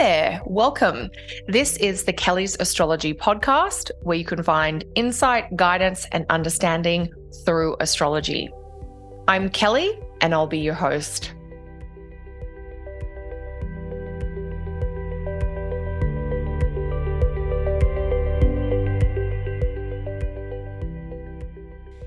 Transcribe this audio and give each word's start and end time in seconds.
there, 0.00 0.40
welcome. 0.46 1.10
This 1.46 1.76
is 1.76 2.04
the 2.04 2.12
Kelly's 2.14 2.56
Astrology 2.58 3.12
podcast, 3.12 3.90
where 4.00 4.16
you 4.16 4.24
can 4.24 4.42
find 4.42 4.82
insight, 4.94 5.54
guidance, 5.56 6.06
and 6.10 6.24
understanding 6.30 7.12
through 7.44 7.76
astrology. 7.80 8.48
I'm 9.28 9.50
Kelly, 9.50 10.00
and 10.22 10.32
I'll 10.32 10.46
be 10.46 10.60
your 10.60 10.72
host. 10.72 11.34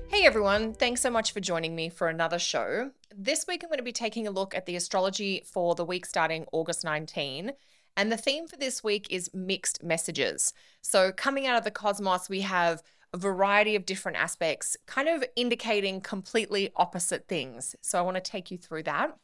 Hey 0.08 0.26
everyone, 0.26 0.72
thanks 0.72 1.00
so 1.00 1.10
much 1.10 1.30
for 1.30 1.38
joining 1.38 1.76
me 1.76 1.90
for 1.90 2.08
another 2.08 2.40
show. 2.40 2.90
This 3.16 3.46
week 3.46 3.62
I'm 3.62 3.68
going 3.68 3.78
to 3.78 3.84
be 3.84 3.92
taking 3.92 4.26
a 4.26 4.32
look 4.32 4.52
at 4.56 4.66
the 4.66 4.74
astrology 4.74 5.44
for 5.46 5.76
the 5.76 5.84
week 5.84 6.04
starting 6.04 6.46
August 6.50 6.82
19. 6.82 7.52
And 7.96 8.10
the 8.10 8.16
theme 8.16 8.48
for 8.48 8.56
this 8.56 8.82
week 8.82 9.06
is 9.10 9.30
mixed 9.32 9.82
messages. 9.82 10.52
So, 10.80 11.12
coming 11.12 11.46
out 11.46 11.56
of 11.56 11.64
the 11.64 11.70
cosmos, 11.70 12.28
we 12.28 12.40
have 12.40 12.82
a 13.12 13.18
variety 13.18 13.76
of 13.76 13.86
different 13.86 14.18
aspects, 14.18 14.76
kind 14.86 15.08
of 15.08 15.24
indicating 15.36 16.00
completely 16.00 16.70
opposite 16.74 17.28
things. 17.28 17.76
So, 17.80 17.98
I 17.98 18.02
want 18.02 18.16
to 18.16 18.20
take 18.20 18.50
you 18.50 18.58
through 18.58 18.82
that. 18.84 19.16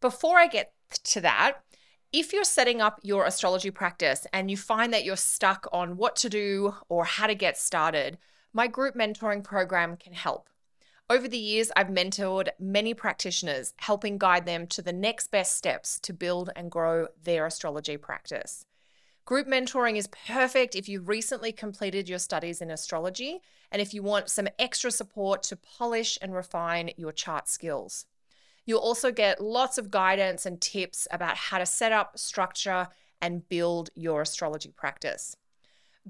Before 0.00 0.38
I 0.38 0.46
get 0.46 0.72
to 1.04 1.20
that, 1.22 1.58
if 2.12 2.32
you're 2.32 2.44
setting 2.44 2.80
up 2.80 3.00
your 3.02 3.24
astrology 3.24 3.70
practice 3.70 4.26
and 4.32 4.50
you 4.50 4.56
find 4.56 4.92
that 4.92 5.04
you're 5.04 5.16
stuck 5.16 5.66
on 5.72 5.96
what 5.96 6.14
to 6.16 6.28
do 6.28 6.74
or 6.88 7.04
how 7.04 7.26
to 7.26 7.34
get 7.34 7.56
started, 7.56 8.18
my 8.52 8.66
group 8.66 8.94
mentoring 8.94 9.42
program 9.42 9.96
can 9.96 10.12
help. 10.12 10.48
Over 11.12 11.28
the 11.28 11.36
years, 11.36 11.70
I've 11.76 11.88
mentored 11.88 12.48
many 12.58 12.94
practitioners, 12.94 13.74
helping 13.76 14.16
guide 14.16 14.46
them 14.46 14.66
to 14.68 14.80
the 14.80 14.94
next 14.94 15.30
best 15.30 15.54
steps 15.58 16.00
to 16.00 16.14
build 16.14 16.48
and 16.56 16.70
grow 16.70 17.08
their 17.22 17.44
astrology 17.44 17.98
practice. 17.98 18.64
Group 19.26 19.46
mentoring 19.46 19.98
is 19.98 20.06
perfect 20.06 20.74
if 20.74 20.88
you 20.88 21.02
recently 21.02 21.52
completed 21.52 22.08
your 22.08 22.18
studies 22.18 22.62
in 22.62 22.70
astrology 22.70 23.42
and 23.70 23.82
if 23.82 23.92
you 23.92 24.02
want 24.02 24.30
some 24.30 24.48
extra 24.58 24.90
support 24.90 25.42
to 25.42 25.56
polish 25.56 26.16
and 26.22 26.34
refine 26.34 26.92
your 26.96 27.12
chart 27.12 27.46
skills. 27.46 28.06
You'll 28.64 28.80
also 28.80 29.12
get 29.12 29.38
lots 29.38 29.76
of 29.76 29.90
guidance 29.90 30.46
and 30.46 30.62
tips 30.62 31.06
about 31.10 31.36
how 31.36 31.58
to 31.58 31.66
set 31.66 31.92
up, 31.92 32.18
structure, 32.18 32.88
and 33.20 33.46
build 33.50 33.90
your 33.94 34.22
astrology 34.22 34.72
practice. 34.74 35.36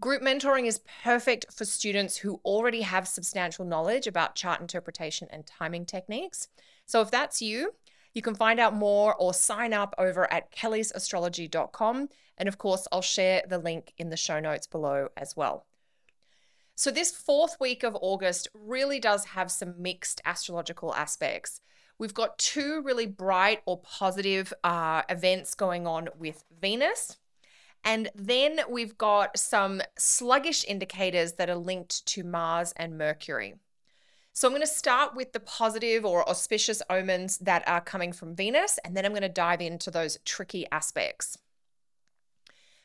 Group 0.01 0.23
mentoring 0.23 0.67
is 0.67 0.81
perfect 1.03 1.53
for 1.53 1.67
students 1.67 2.17
who 2.17 2.41
already 2.45 2.81
have 2.81 3.07
substantial 3.07 3.65
knowledge 3.67 4.07
about 4.07 4.35
chart 4.35 4.61
interpretation 4.61 5.29
and 5.31 5.47
timing 5.47 5.85
techniques. 5.85 6.49
So 6.87 7.03
if 7.03 7.11
that's 7.11 7.43
you, 7.43 7.75
you 8.15 8.23
can 8.23 8.35
find 8.35 8.59
out 8.59 8.75
more 8.75 9.15
or 9.15 9.35
sign 9.35 9.73
up 9.75 9.95
over 9.99 10.31
at 10.33 10.51
kellysastrology.com. 10.51 12.09
And 12.39 12.49
of 12.49 12.59
course, 12.59 12.89
I'll 12.91 13.03
share 13.03 13.43
the 13.47 13.59
link 13.59 13.93
in 13.99 14.09
the 14.09 14.17
show 14.17 14.41
notes 14.41 14.67
below 14.67 15.09
as 15.17 15.37
well. 15.37 15.67
So, 16.75 16.91
this 16.91 17.11
fourth 17.11 17.59
week 17.61 17.83
of 17.83 17.97
August 18.01 18.49
really 18.55 18.99
does 18.99 19.27
have 19.27 19.51
some 19.51 19.75
mixed 19.81 20.23
astrological 20.25 20.95
aspects. 20.95 21.61
We've 21.99 22.15
got 22.15 22.39
two 22.39 22.81
really 22.83 23.07
bright 23.07 23.61
or 23.67 23.79
positive 23.79 24.55
uh, 24.65 25.03
events 25.09 25.55
going 25.55 25.87
on 25.87 26.09
with 26.19 26.45
Venus 26.61 27.19
and 27.85 28.11
then 28.15 28.61
we've 28.69 28.97
got 28.97 29.39
some 29.39 29.83
sluggish 29.99 30.65
indicators 30.67 31.33
that 31.35 31.51
are 31.51 31.57
linked 31.57 32.05
to 32.07 32.23
Mars 32.23 32.73
and 32.77 32.97
Mercury. 32.97 33.55
So 34.33 34.49
I'm 34.49 34.53
going 34.53 34.63
to 34.63 34.67
start 34.67 35.15
with 35.15 35.33
the 35.33 35.41
positive 35.41 36.07
or 36.07 36.27
auspicious 36.29 36.81
omens 36.89 37.37
that 37.39 37.67
are 37.69 37.83
coming 37.83 38.13
from 38.13 38.35
Venus, 38.35 38.79
and 38.85 38.97
then 38.97 39.05
I'm 39.05 39.13
going 39.13 39.23
to 39.23 39.29
dive 39.29 39.61
into 39.61 39.91
those 39.91 40.19
tricky 40.25 40.65
aspects. 40.73 41.37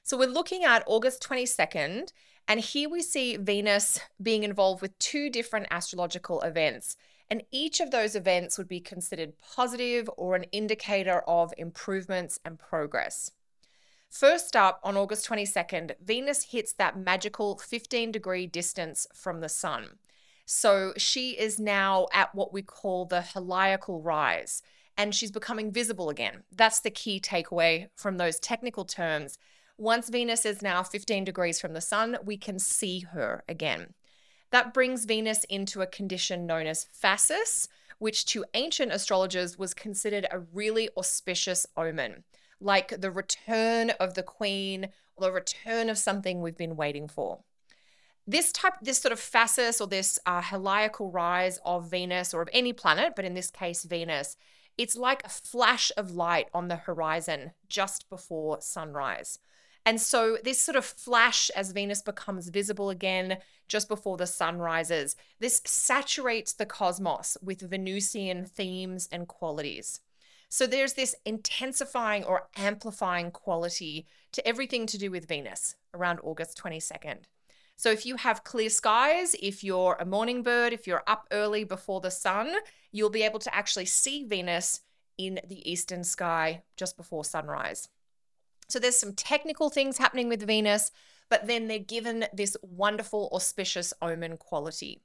So 0.03 0.17
we're 0.17 0.27
looking 0.27 0.65
at 0.65 0.83
August 0.87 1.23
22nd, 1.23 2.11
and 2.47 2.59
here 2.59 2.89
we 2.89 3.01
see 3.01 3.37
Venus 3.37 3.99
being 4.21 4.43
involved 4.43 4.81
with 4.81 4.97
two 4.99 5.29
different 5.29 5.67
astrological 5.69 6.41
events. 6.41 6.97
And 7.29 7.43
each 7.51 7.79
of 7.81 7.91
those 7.91 8.15
events 8.15 8.57
would 8.57 8.69
be 8.69 8.79
considered 8.79 9.37
positive 9.37 10.09
or 10.15 10.35
an 10.35 10.43
indicator 10.51 11.19
of 11.27 11.53
improvements 11.57 12.39
and 12.45 12.57
progress. 12.57 13.31
First 14.09 14.55
up, 14.55 14.79
on 14.83 14.97
August 14.97 15.27
22nd, 15.29 15.95
Venus 16.03 16.43
hits 16.51 16.73
that 16.73 16.97
magical 16.97 17.57
15 17.57 18.11
degree 18.11 18.47
distance 18.47 19.05
from 19.13 19.41
the 19.41 19.49
sun. 19.49 19.97
So 20.45 20.93
she 20.97 21.31
is 21.31 21.59
now 21.59 22.07
at 22.13 22.33
what 22.33 22.53
we 22.53 22.61
call 22.61 23.05
the 23.05 23.19
heliacal 23.19 24.03
rise, 24.03 24.63
and 24.97 25.13
she's 25.13 25.31
becoming 25.31 25.71
visible 25.71 26.09
again. 26.09 26.43
That's 26.55 26.79
the 26.79 26.89
key 26.89 27.19
takeaway 27.19 27.89
from 27.95 28.17
those 28.17 28.39
technical 28.39 28.85
terms. 28.85 29.37
Once 29.77 30.09
Venus 30.09 30.45
is 30.45 30.61
now 30.61 30.81
15 30.83 31.25
degrees 31.25 31.59
from 31.59 31.73
the 31.73 31.81
sun, 31.81 32.17
we 32.23 32.37
can 32.37 32.59
see 32.59 33.01
her 33.01 33.43
again. 33.47 33.93
That 34.51 34.73
brings 34.73 35.05
Venus 35.05 35.43
into 35.43 35.81
a 35.81 35.87
condition 35.87 36.47
known 36.47 36.65
as 36.65 36.85
phasis, 36.85 37.67
which 37.99 38.25
to 38.27 38.45
ancient 38.53 38.91
astrologers 38.91 39.59
was 39.59 39.73
considered 39.73 40.25
a 40.31 40.39
really 40.39 40.89
auspicious 40.97 41.67
omen 41.75 42.23
like 42.59 42.99
the 43.01 43.11
return 43.11 43.91
of 43.91 44.13
the 44.13 44.23
queen 44.23 44.89
or 45.15 45.27
the 45.27 45.31
return 45.31 45.89
of 45.89 45.97
something 45.97 46.41
we've 46.41 46.57
been 46.57 46.75
waiting 46.75 47.07
for. 47.07 47.39
This 48.25 48.51
type, 48.51 48.73
this 48.81 48.99
sort 48.99 49.13
of 49.13 49.19
phasis 49.19 49.79
or 49.79 49.87
this 49.87 50.19
uh, 50.25 50.41
heliacal 50.41 51.13
rise 51.13 51.59
of 51.63 51.89
Venus 51.89 52.33
or 52.33 52.41
of 52.41 52.49
any 52.51 52.73
planet, 52.73 53.13
but 53.15 53.23
in 53.23 53.35
this 53.35 53.49
case, 53.49 53.83
Venus, 53.83 54.35
it's 54.77 54.95
like 54.95 55.23
a 55.25 55.29
flash 55.29 55.91
of 55.97 56.11
light 56.11 56.49
on 56.53 56.67
the 56.67 56.75
horizon 56.75 57.51
just 57.69 58.09
before 58.09 58.59
sunrise. 58.61 59.39
And 59.85 60.01
so, 60.01 60.37
this 60.43 60.59
sort 60.59 60.75
of 60.75 60.83
flash 60.83 61.49
as 61.51 61.71
Venus 61.71 62.01
becomes 62.01 62.49
visible 62.49 62.89
again 62.89 63.37
just 63.69 63.87
before 63.87 64.17
the 64.17 64.27
sun 64.27 64.57
rises, 64.57 65.15
this 65.39 65.61
saturates 65.65 66.51
the 66.51 66.65
cosmos 66.65 67.37
with 67.41 67.61
Venusian 67.61 68.43
themes 68.43 69.07
and 69.11 69.29
qualities. 69.29 70.01
So 70.49 70.65
there's 70.65 70.93
this 70.93 71.15
intensifying 71.25 72.23
or 72.23 72.47
amplifying 72.55 73.31
quality 73.31 74.05
to 74.31 74.47
everything 74.47 74.85
to 74.87 74.97
do 74.97 75.11
with 75.11 75.27
Venus 75.27 75.75
around 75.93 76.19
August 76.23 76.61
22nd. 76.61 77.23
So 77.75 77.91
if 77.91 78.05
you 78.05 78.15
have 78.15 78.43
clear 78.43 78.69
skies, 78.69 79.35
if 79.41 79.63
you're 79.63 79.97
a 79.99 80.05
morning 80.05 80.41
bird, 80.41 80.73
if 80.73 80.87
you're 80.87 81.03
up 81.05 81.27
early 81.31 81.63
before 81.63 82.01
the 82.01 82.09
sun, 82.09 82.51
you'll 82.91 83.11
be 83.11 83.23
able 83.23 83.39
to 83.39 83.53
actually 83.53 83.85
see 83.85 84.23
Venus 84.25 84.81
in 85.17 85.39
the 85.47 85.69
eastern 85.69 86.03
sky 86.03 86.63
just 86.75 86.97
before 86.97 87.23
sunrise. 87.23 87.89
So 88.67 88.79
there's 88.79 88.97
some 88.97 89.13
technical 89.13 89.69
things 89.69 89.97
happening 89.97 90.27
with 90.27 90.45
Venus, 90.45 90.91
but 91.29 91.45
then 91.47 91.67
they're 91.67 91.79
given 91.79 92.25
this 92.33 92.57
wonderful 92.61 93.29
auspicious 93.31 93.93
omen 94.01 94.37
quality. 94.37 95.01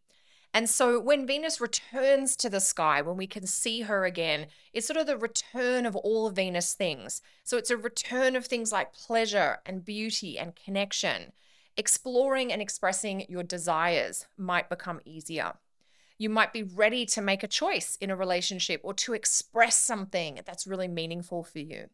And 0.55 0.69
so 0.69 1.01
when 1.01 1.27
Venus 1.27 1.61
returns 1.61 2.37
to 2.37 2.51
the 2.51 2.61
sky, 2.61 3.01
when 3.01 3.17
we 3.17 3.27
can 3.27 3.47
see 3.47 3.83
her 3.83 4.05
again, 4.05 4.49
it's 4.75 4.87
sort 4.87 4.99
of 4.99 5.07
the 5.07 5.17
return 5.17 5.87
of 5.87 5.97
all 5.97 6.27
of 6.27 6.37
Venus 6.37 6.75
things. 6.75 7.23
So 7.43 7.57
it's 7.57 7.71
a 7.71 7.77
return 7.77 8.37
of 8.37 8.45
things 8.45 8.71
like 8.71 8.93
pleasure 8.93 9.59
and 9.65 9.85
beauty 9.85 10.39
and 10.39 10.55
connection. 10.55 11.33
Exploring 11.79 12.53
and 12.53 12.61
expressing 12.61 13.25
your 13.31 13.43
desires 13.43 14.27
might 14.37 14.69
become 14.69 15.01
easier. 15.07 15.55
You 16.19 16.29
might 16.29 16.53
be 16.53 16.63
ready 16.63 17.07
to 17.07 17.23
make 17.23 17.43
a 17.43 17.49
choice 17.49 17.97
in 17.97 18.11
a 18.11 18.17
relationship 18.17 18.83
or 18.84 18.93
to 18.95 19.15
express 19.15 19.77
something 19.77 20.41
that's 20.45 20.67
really 20.67 20.87
meaningful 20.87 21.43
for 21.43 21.61
you. 21.61 21.89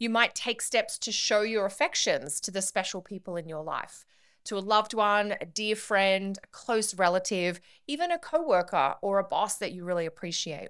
You 0.00 0.10
might 0.10 0.34
take 0.34 0.60
steps 0.60 0.98
to 0.98 1.12
show 1.12 1.42
your 1.42 1.66
affections 1.66 2.40
to 2.40 2.50
the 2.50 2.62
special 2.62 3.00
people 3.00 3.36
in 3.36 3.48
your 3.48 3.62
life 3.62 4.04
to 4.44 4.58
a 4.58 4.60
loved 4.60 4.94
one, 4.94 5.34
a 5.40 5.46
dear 5.46 5.76
friend, 5.76 6.38
a 6.42 6.46
close 6.48 6.94
relative, 6.94 7.60
even 7.86 8.10
a 8.10 8.18
coworker 8.18 8.96
or 9.02 9.18
a 9.18 9.24
boss 9.24 9.56
that 9.58 9.72
you 9.72 9.84
really 9.84 10.06
appreciate. 10.06 10.68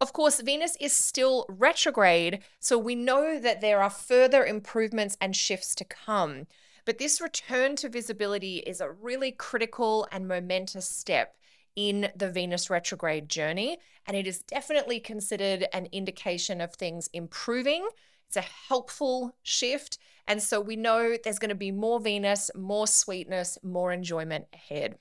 Of 0.00 0.14
course, 0.14 0.40
Venus 0.40 0.76
is 0.80 0.94
still 0.94 1.44
retrograde, 1.48 2.40
so 2.58 2.78
we 2.78 2.94
know 2.94 3.38
that 3.38 3.60
there 3.60 3.82
are 3.82 3.90
further 3.90 4.44
improvements 4.44 5.16
and 5.20 5.36
shifts 5.36 5.74
to 5.74 5.84
come. 5.84 6.46
But 6.86 6.96
this 6.96 7.20
return 7.20 7.76
to 7.76 7.88
visibility 7.90 8.58
is 8.58 8.80
a 8.80 8.90
really 8.90 9.30
critical 9.30 10.08
and 10.10 10.26
momentous 10.26 10.88
step 10.88 11.36
in 11.76 12.10
the 12.16 12.30
Venus 12.30 12.70
retrograde 12.70 13.28
journey, 13.28 13.78
and 14.06 14.16
it 14.16 14.26
is 14.26 14.42
definitely 14.42 15.00
considered 15.00 15.66
an 15.72 15.86
indication 15.92 16.60
of 16.60 16.74
things 16.74 17.08
improving. 17.12 17.86
It's 18.30 18.36
a 18.36 18.68
helpful 18.68 19.36
shift 19.42 19.98
and 20.30 20.40
so 20.40 20.60
we 20.60 20.76
know 20.76 21.16
there's 21.16 21.40
going 21.40 21.48
to 21.48 21.56
be 21.56 21.72
more 21.72 21.98
Venus, 21.98 22.52
more 22.54 22.86
sweetness, 22.86 23.58
more 23.64 23.92
enjoyment 23.92 24.46
ahead. 24.52 24.96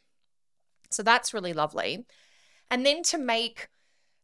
So 0.90 1.04
that's 1.04 1.36
really 1.36 1.54
lovely. 1.54 2.08
And 2.72 2.84
then 2.84 3.04
to 3.04 3.20
make 3.20 3.70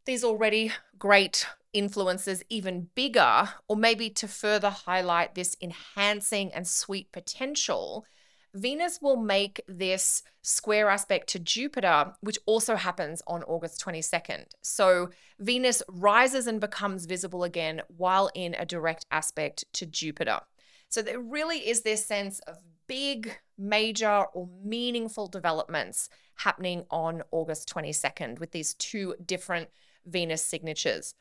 these 0.08 0.24
already 0.24 0.72
great 0.98 1.46
influences 1.74 2.44
even 2.50 2.90
bigger, 2.96 3.50
or 3.68 3.76
maybe 3.76 4.10
to 4.10 4.28
further 4.28 4.72
highlight 4.72 5.36
this 5.36 5.56
enhancing 5.62 6.52
and 6.54 6.68
sweet 6.68 7.12
potential, 7.12 8.08
Venus 8.56 9.00
will 9.02 9.18
make 9.18 9.60
this 9.68 10.24
square 10.42 10.90
aspect 10.90 11.28
to 11.28 11.40
Jupiter, 11.40 12.14
which 12.22 12.40
also 12.46 12.78
happens 12.78 13.22
on 13.28 13.44
August 13.44 13.84
22nd. 13.84 14.46
So 14.62 15.10
Venus 15.40 15.84
rises 15.90 16.48
and 16.48 16.62
becomes 16.62 17.06
visible 17.06 17.44
again 17.44 17.82
while 17.98 18.32
in 18.34 18.56
a 18.56 18.66
direct 18.66 19.06
aspect 19.12 19.66
to 19.74 19.86
Jupiter. 19.86 20.40
So 20.88 21.02
there 21.02 21.20
really 21.20 21.68
is 21.68 21.82
this 21.82 22.06
sense 22.06 22.40
of 22.48 22.60
big, 22.88 23.40
major, 23.58 24.26
or 24.34 24.48
meaningful 24.64 25.28
developments 25.28 26.08
happening 26.36 26.86
on 26.90 27.24
August 27.32 27.68
22nd 27.74 28.40
with 28.40 28.52
these 28.52 28.74
two 28.76 29.16
different 29.26 29.70
Venus 30.06 30.44
signatures. 30.44 31.16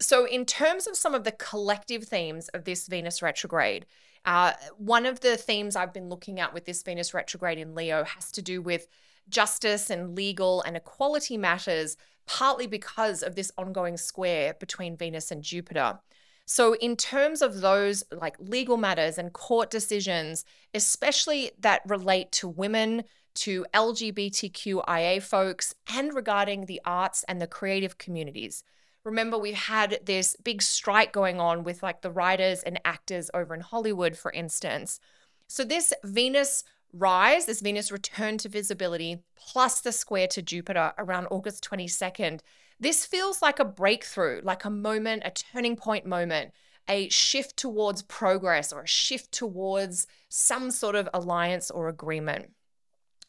So, 0.00 0.24
in 0.24 0.46
terms 0.46 0.86
of 0.86 0.96
some 0.96 1.14
of 1.14 1.24
the 1.24 1.32
collective 1.32 2.04
themes 2.04 2.48
of 2.48 2.64
this 2.64 2.86
Venus 2.86 3.20
retrograde, 3.20 3.84
uh, 4.24 4.52
one 4.76 5.06
of 5.06 5.20
the 5.20 5.36
themes 5.36 5.76
I've 5.76 5.94
been 5.94 6.08
looking 6.08 6.40
at 6.40 6.52
with 6.52 6.64
this 6.64 6.82
Venus 6.82 7.14
retrograde 7.14 7.58
in 7.58 7.74
Leo 7.74 8.04
has 8.04 8.30
to 8.32 8.42
do 8.42 8.60
with 8.60 8.86
justice 9.28 9.90
and 9.90 10.14
legal 10.14 10.62
and 10.62 10.76
equality 10.76 11.38
matters, 11.38 11.96
partly 12.26 12.66
because 12.66 13.22
of 13.22 13.34
this 13.34 13.50
ongoing 13.56 13.96
square 13.96 14.54
between 14.58 14.96
Venus 14.96 15.30
and 15.30 15.42
Jupiter. 15.42 16.00
So, 16.44 16.74
in 16.74 16.96
terms 16.96 17.42
of 17.42 17.60
those 17.60 18.02
like 18.10 18.36
legal 18.40 18.76
matters 18.76 19.18
and 19.18 19.32
court 19.32 19.70
decisions, 19.70 20.44
especially 20.74 21.52
that 21.60 21.82
relate 21.86 22.32
to 22.32 22.48
women, 22.48 23.04
to 23.36 23.64
LGBTQIA 23.72 25.22
folks, 25.22 25.74
and 25.94 26.12
regarding 26.12 26.66
the 26.66 26.80
arts 26.84 27.24
and 27.28 27.40
the 27.40 27.46
creative 27.46 27.98
communities, 27.98 28.64
Remember, 29.04 29.38
we've 29.38 29.54
had 29.54 30.00
this 30.04 30.36
big 30.42 30.60
strike 30.60 31.12
going 31.12 31.40
on 31.40 31.64
with 31.64 31.82
like 31.82 32.02
the 32.02 32.10
writers 32.10 32.62
and 32.62 32.80
actors 32.84 33.30
over 33.32 33.54
in 33.54 33.60
Hollywood, 33.60 34.16
for 34.16 34.30
instance. 34.32 35.00
So, 35.46 35.64
this 35.64 35.92
Venus 36.04 36.64
rise, 36.92 37.46
this 37.46 37.60
Venus 37.60 37.90
return 37.90 38.36
to 38.38 38.48
visibility, 38.48 39.22
plus 39.34 39.80
the 39.80 39.92
square 39.92 40.26
to 40.28 40.42
Jupiter 40.42 40.92
around 40.98 41.28
August 41.30 41.64
22nd, 41.68 42.40
this 42.78 43.06
feels 43.06 43.42
like 43.42 43.58
a 43.58 43.64
breakthrough, 43.64 44.40
like 44.42 44.64
a 44.64 44.70
moment, 44.70 45.22
a 45.24 45.30
turning 45.30 45.76
point 45.76 46.06
moment, 46.06 46.52
a 46.88 47.08
shift 47.08 47.56
towards 47.56 48.02
progress 48.02 48.72
or 48.72 48.82
a 48.82 48.86
shift 48.86 49.32
towards 49.32 50.06
some 50.28 50.70
sort 50.70 50.94
of 50.94 51.08
alliance 51.14 51.70
or 51.70 51.88
agreement 51.88 52.50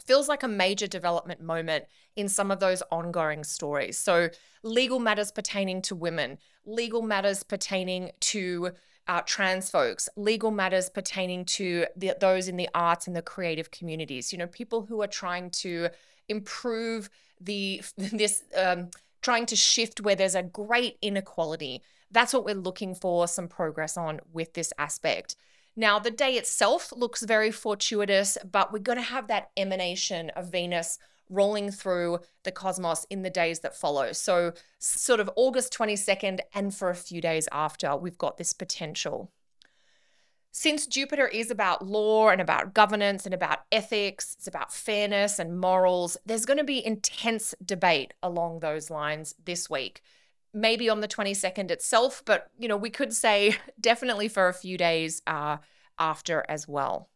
feels 0.02 0.28
like 0.28 0.44
a 0.44 0.48
major 0.48 0.88
development 0.88 1.42
moment 1.42 1.86
in 2.16 2.28
some 2.28 2.52
of 2.52 2.60
those 2.60 2.84
ongoing 2.92 3.44
stories. 3.44 3.98
So, 3.98 4.30
legal 4.64 5.00
matters 5.00 5.32
pertaining 5.32 5.82
to 5.84 5.96
women, 5.96 6.38
legal 6.66 7.02
matters 7.02 7.44
pertaining 7.44 8.12
to 8.22 8.72
uh, 9.08 9.22
trans 9.26 9.70
folks, 9.70 10.08
legal 10.16 10.52
matters 10.52 10.90
pertaining 10.90 11.46
to 11.46 11.86
the, 11.96 12.16
those 12.20 12.48
in 12.48 12.58
the 12.58 12.70
arts 12.74 13.08
and 13.08 13.16
the 13.16 13.22
creative 13.22 13.72
communities. 13.72 14.32
You 14.32 14.38
know, 14.40 14.48
people 14.48 14.86
who 14.86 15.02
are 15.02 15.08
trying 15.08 15.50
to 15.52 15.90
improve 16.30 17.10
the 17.40 17.82
this 17.98 18.44
um, 18.56 18.90
trying 19.22 19.46
to 19.48 19.56
shift 19.56 20.02
where 20.02 20.16
there's 20.16 20.36
a 20.36 20.44
great 20.44 20.98
inequality. 21.02 21.82
That's 22.10 22.34
what 22.34 22.46
we're 22.46 22.56
looking 22.56 22.96
for 22.96 23.28
some 23.28 23.48
progress 23.48 23.98
on 23.98 24.20
with 24.34 24.54
this 24.54 24.74
aspect. 24.78 25.36
Now, 25.82 25.98
the 25.98 26.12
day 26.12 26.36
itself 26.36 26.94
looks 26.96 27.24
very 27.24 27.50
fortuitous, 27.50 28.38
but 28.50 28.72
we're 28.72 28.78
going 28.78 29.00
to 29.00 29.02
have 29.04 29.26
that 29.30 29.50
emanation 29.58 30.30
of 30.36 30.52
Venus 30.52 31.00
rolling 31.28 31.72
through 31.72 32.20
the 32.44 32.52
cosmos 32.52 33.08
in 33.10 33.24
the 33.24 33.32
days 33.32 33.62
that 33.62 33.76
follow. 33.76 34.12
So, 34.12 34.54
sort 34.78 35.20
of 35.20 35.32
August 35.36 35.74
22nd, 35.74 36.42
and 36.54 36.72
for 36.72 36.92
a 36.92 36.96
few 36.96 37.20
days 37.20 37.50
after, 37.52 37.96
we've 37.96 38.20
got 38.20 38.38
this 38.38 38.54
potential. 38.54 39.32
Since 40.52 40.86
Jupiter 40.86 41.28
is 41.28 41.50
about 41.50 41.84
law 41.84 42.30
and 42.30 42.42
about 42.42 42.76
governance 42.76 43.26
and 43.26 43.34
about 43.34 43.64
ethics, 43.72 44.36
it's 44.38 44.48
about 44.48 44.72
fairness 44.72 45.40
and 45.40 45.60
morals, 45.60 46.16
there's 46.28 46.46
going 46.46 46.60
to 46.60 46.64
be 46.64 46.86
intense 46.86 47.56
debate 47.66 48.14
along 48.22 48.60
those 48.60 48.92
lines 48.92 49.34
this 49.46 49.68
week 49.68 50.04
maybe 50.54 50.90
on 50.90 51.02
the 51.02 51.08
22nd 51.08 51.72
itself, 51.72 52.24
but 52.26 52.50
you 52.58 52.68
know, 52.68 52.78
we 52.78 52.90
could 52.90 53.14
say 53.14 53.56
definitely 53.80 54.28
for 54.28 54.48
a 54.48 54.54
few 54.54 54.78
days 54.78 55.22
uh, 55.28 55.58
after 56.00 56.46
as 56.50 56.68
well. 56.68 57.10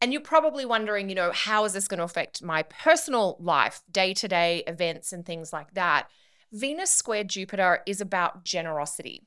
And 0.00 0.12
you're 0.12 0.20
probably 0.20 0.66
wondering, 0.66 1.08
you 1.08 1.14
know, 1.14 1.32
how 1.32 1.64
is 1.64 1.72
this 1.72 1.88
going 1.88 1.98
to 1.98 2.04
affect 2.04 2.42
my 2.42 2.62
personal 2.64 3.38
life, 3.40 3.82
day 3.90 4.12
to 4.14 4.28
day 4.28 4.62
events, 4.66 5.12
and 5.12 5.24
things 5.24 5.52
like 5.52 5.72
that? 5.74 6.10
Venus 6.52 6.90
square 6.90 7.24
Jupiter 7.24 7.80
is 7.86 8.00
about 8.00 8.44
generosity. 8.44 9.22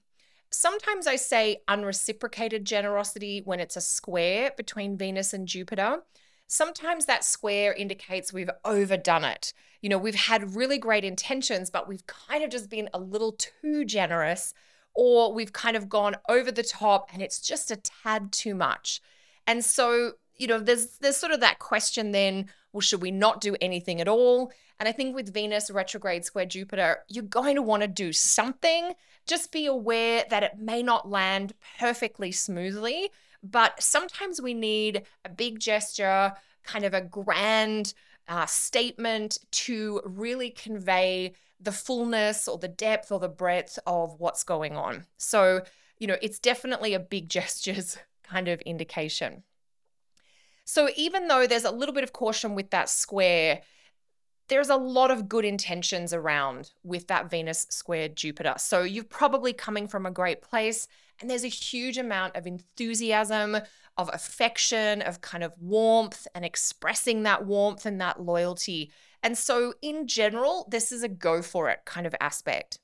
Sometimes 0.50 1.08
I 1.08 1.16
say 1.16 1.62
unreciprocated 1.68 2.64
generosity 2.64 3.42
when 3.44 3.60
it's 3.60 3.76
a 3.76 3.82
square 3.82 4.52
between 4.56 4.98
Venus 4.98 5.34
and 5.34 5.48
Jupiter. 5.48 6.04
Sometimes 6.48 7.06
that 7.06 7.24
square 7.24 7.74
indicates 7.74 8.34
we've 8.34 8.50
overdone 8.64 9.26
it 9.26 9.54
you 9.82 9.90
know, 9.90 9.98
we've 9.98 10.16
had 10.16 10.56
really 10.56 10.78
great 10.78 11.04
intentions, 11.04 11.70
but 11.70 11.88
we've 11.88 12.06
kind 12.08 12.44
of 12.44 12.50
just 12.50 12.70
been 12.70 12.90
a 12.94 13.00
little 13.00 13.34
too 13.34 13.86
generous, 13.86 14.54
or 14.94 15.34
we've 15.34 15.54
kind 15.54 15.78
of 15.78 15.90
gone 15.90 16.16
over 16.28 16.52
the 16.52 16.64
top 16.64 17.10
and 17.14 17.22
it's 17.22 17.40
just 17.40 17.70
a 17.70 17.76
tad 17.76 18.32
too 18.32 18.56
much. 18.56 19.02
And 19.46 19.64
so, 19.64 20.14
you 20.36 20.48
know, 20.48 20.60
there's 20.60 20.98
there's 20.98 21.18
sort 21.18 21.32
of 21.32 21.40
that 21.42 21.60
question 21.60 22.12
then, 22.12 22.48
well, 22.74 22.82
should 22.82 23.02
we 23.02 23.12
not 23.12 23.42
do 23.42 23.56
anything 23.62 24.02
at 24.02 24.08
all? 24.08 24.52
And 24.80 24.90
I 24.90 24.92
think 24.92 25.16
with 25.16 25.34
Venus 25.34 25.72
retrograde 25.72 26.26
square 26.26 26.46
Jupiter, 26.46 27.00
you're 27.08 27.24
going 27.24 27.56
to 27.56 27.62
want 27.62 27.82
to 27.82 27.88
do 27.88 28.14
something. 28.14 28.94
Just 29.26 29.52
be 29.52 29.66
aware 29.66 30.24
that 30.30 30.44
it 30.44 30.58
may 30.58 30.84
not 30.84 31.10
land 31.10 31.54
perfectly 31.80 32.32
smoothly, 32.32 33.10
but 33.44 33.82
sometimes 33.82 34.42
we 34.42 34.54
need 34.54 35.04
a 35.26 35.30
big 35.30 35.60
gesture, 35.60 36.34
kind 36.64 36.86
of 36.86 36.94
a 36.94 37.02
grand 37.02 37.94
uh, 38.28 38.46
statement 38.46 39.38
to 39.52 40.02
really 40.04 40.50
convey 40.50 41.34
the 41.60 41.72
fullness 41.72 42.48
or 42.48 42.58
the 42.58 42.68
depth 42.68 43.12
or 43.12 43.20
the 43.20 43.30
breadth 43.30 43.80
of 43.88 44.20
what's 44.20 44.44
going 44.44 44.76
on. 44.76 45.06
So, 45.18 45.62
you 45.98 46.08
know, 46.08 46.18
it's 46.22 46.40
definitely 46.40 46.94
a 46.94 47.00
big 47.00 47.30
gestures 47.38 47.98
kind 48.24 48.48
of 48.48 48.62
indication. 48.62 49.44
So, 50.66 50.90
even 50.98 51.28
though 51.28 51.48
there's 51.48 51.64
a 51.64 51.72
little 51.72 51.96
bit 51.96 52.04
of 52.04 52.12
caution 52.12 52.54
with 52.54 52.72
that 52.72 52.90
square, 52.90 53.62
there's 54.50 54.70
a 54.70 54.76
lot 54.76 55.12
of 55.12 55.30
good 55.30 55.46
intentions 55.46 56.14
around 56.14 56.72
with 56.84 57.08
that 57.08 57.30
Venus 57.30 57.68
squared 57.70 58.18
Jupiter. 58.18 58.56
So, 58.58 58.84
you're 58.84 59.06
probably 59.06 59.54
coming 59.54 59.88
from 59.88 60.06
a 60.06 60.12
great 60.12 60.42
place, 60.42 60.90
and 61.20 61.30
there's 61.30 61.44
a 61.44 61.50
huge 61.50 61.98
amount 61.98 62.36
of 62.36 62.46
enthusiasm, 62.46 63.58
of 63.98 64.10
affection, 64.14 65.02
of 65.02 65.22
kind 65.22 65.44
of 65.44 65.54
warmth 65.60 66.28
and 66.36 66.46
expressing 66.46 67.24
that 67.24 67.46
warmth 67.46 67.86
and 67.86 68.00
that 68.00 68.22
loyalty. 68.22 68.92
And 69.24 69.38
so, 69.38 69.74
in 69.82 70.08
general, 70.08 70.68
this 70.70 70.92
is 70.92 71.04
a 71.04 71.08
go 71.08 71.42
for 71.42 71.70
it 71.70 71.82
kind 71.86 72.06
of 72.06 72.16
aspect. 72.22 72.80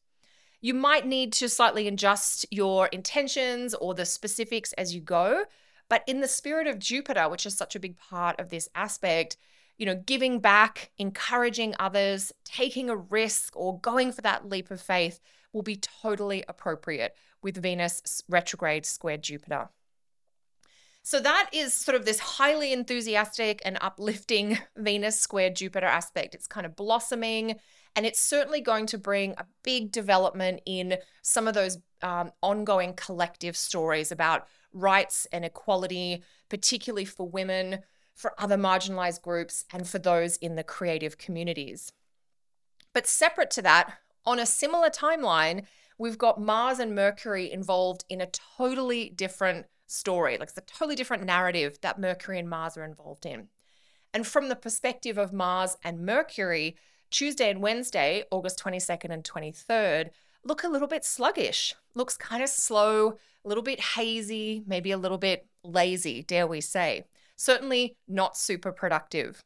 You 0.62 0.74
might 0.74 1.06
need 1.06 1.34
to 1.34 1.50
slightly 1.50 1.88
adjust 1.88 2.46
your 2.50 2.88
intentions 2.88 3.74
or 3.74 3.94
the 3.94 4.06
specifics 4.06 4.74
as 4.74 4.96
you 4.96 5.02
go. 5.02 5.44
But 5.90 6.04
in 6.08 6.22
the 6.22 6.28
spirit 6.28 6.68
of 6.68 6.80
Jupiter, 6.80 7.30
which 7.30 7.46
is 7.46 7.56
such 7.56 7.76
a 7.76 7.80
big 7.80 7.98
part 7.98 8.40
of 8.40 8.50
this 8.50 8.70
aspect, 8.74 9.38
you 9.78 9.86
know, 9.86 9.96
giving 9.96 10.40
back, 10.40 10.92
encouraging 10.98 11.76
others, 11.80 12.32
taking 12.46 12.90
a 12.90 12.96
risk, 12.96 13.54
or 13.56 13.80
going 13.80 14.12
for 14.12 14.22
that 14.22 14.48
leap 14.48 14.72
of 14.72 14.82
faith 14.82 15.20
will 15.54 15.62
be 15.62 15.78
totally 15.78 16.44
appropriate 16.48 17.16
with 17.42 17.62
Venus 17.62 18.24
retrograde 18.28 18.86
squared 18.86 19.22
Jupiter. 19.22 19.70
So 21.06 21.20
that 21.20 21.50
is 21.52 21.74
sort 21.74 21.96
of 21.96 22.06
this 22.06 22.20
highly 22.20 22.72
enthusiastic 22.72 23.62
and 23.66 23.78
uplifting 23.82 24.58
Venus 24.78 25.20
squared 25.20 25.56
Jupiter 25.56 25.86
aspect. 25.86 26.34
It's 26.34 26.48
kind 26.48 26.66
of 26.66 26.78
blossoming, 26.78 27.60
and 27.96 28.06
it's 28.06 28.20
certainly 28.20 28.62
going 28.62 28.86
to 28.88 28.98
bring 28.98 29.32
a 29.32 29.46
big 29.64 29.92
development 29.92 30.62
in 30.66 30.98
some 31.22 31.48
of 31.48 31.54
those 31.54 31.78
um, 32.02 32.32
ongoing 32.42 32.94
collective 32.94 33.58
stories 33.58 34.12
about 34.12 34.48
rights 34.72 35.28
and 35.32 35.44
equality, 35.44 36.24
particularly 36.50 37.06
for 37.06 37.28
women, 37.28 37.80
for 38.16 38.34
other 38.42 38.58
marginalized 38.58 39.22
groups, 39.22 39.66
and 39.74 39.88
for 39.88 40.00
those 40.00 40.38
in 40.38 40.56
the 40.56 40.64
creative 40.64 41.18
communities. 41.18 41.92
But 42.94 43.08
separate 43.08 43.52
to 43.52 43.62
that, 43.64 43.98
on 44.26 44.40
a 44.40 44.46
similar 44.46 44.90
timeline, 44.90 45.66
we've 45.98 46.18
got 46.18 46.42
Mars 46.42 46.80
and 46.80 46.96
Mercury 46.96 47.52
involved 47.52 48.06
in 48.10 48.22
a 48.22 48.30
totally 48.58 49.10
different 49.10 49.68
story. 49.88 50.38
Like 50.38 50.50
it's 50.50 50.58
a 50.58 50.62
totally 50.62 50.96
different 50.96 51.24
narrative 51.24 51.80
that 51.82 52.00
Mercury 52.00 52.40
and 52.40 52.50
Mars 52.50 52.78
are 52.78 52.86
involved 52.86 53.26
in. 53.26 53.48
And 54.14 54.28
from 54.28 54.50
the 54.50 54.56
perspective 54.56 55.18
of 55.18 55.34
Mars 55.34 55.78
and 55.84 56.06
Mercury, 56.06 56.76
Tuesday 57.10 57.50
and 57.50 57.62
Wednesday, 57.62 58.24
August 58.32 58.64
22nd 58.64 59.10
and 59.10 59.24
23rd, 59.24 60.10
look 60.44 60.64
a 60.64 60.68
little 60.68 60.88
bit 60.88 61.06
sluggish, 61.06 61.76
looks 61.96 62.18
kind 62.18 62.44
of 62.44 62.50
slow, 62.50 63.18
a 63.44 63.48
little 63.48 63.64
bit 63.64 63.80
hazy, 63.80 64.64
maybe 64.66 64.92
a 64.92 64.98
little 64.98 65.18
bit 65.18 65.48
lazy, 65.64 66.24
dare 66.24 66.48
we 66.48 66.62
say. 66.62 67.06
Certainly 67.36 67.96
not 68.08 68.38
super 68.38 68.72
productive. 68.72 69.44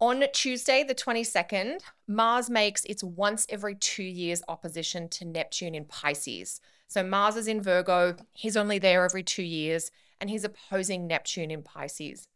On 0.00 0.24
Tuesday, 0.32 0.82
the 0.82 0.94
22nd, 0.94 1.80
Mars 2.08 2.48
makes 2.48 2.84
its 2.86 3.04
once 3.04 3.46
every 3.50 3.74
two 3.74 4.02
years 4.02 4.42
opposition 4.48 5.10
to 5.10 5.26
Neptune 5.26 5.74
in 5.74 5.84
Pisces. 5.84 6.62
So 6.88 7.02
Mars 7.02 7.36
is 7.36 7.46
in 7.46 7.60
Virgo, 7.60 8.16
he's 8.32 8.56
only 8.56 8.78
there 8.78 9.04
every 9.04 9.22
two 9.22 9.42
years. 9.42 9.90
and 10.20 10.28
he's 10.28 10.44
opposing 10.44 11.06
Neptune 11.06 11.50
in 11.50 11.62
Pisces. 11.62 12.28